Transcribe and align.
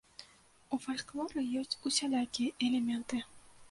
У 0.77 0.79
фальклоры 0.85 1.39
ёсць 1.63 1.79
усялякія 1.93 2.49
элементы. 2.69 3.27